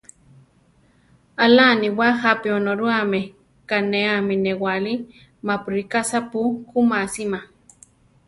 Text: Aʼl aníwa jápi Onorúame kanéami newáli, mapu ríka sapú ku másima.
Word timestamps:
Aʼl 1.43 1.57
aníwa 1.71 2.07
jápi 2.21 2.47
Onorúame 2.57 3.21
kanéami 3.69 4.35
newáli, 4.45 4.93
mapu 5.45 5.67
ríka 5.75 6.01
sapú 6.09 6.39
ku 6.69 6.79
másima. 6.91 7.39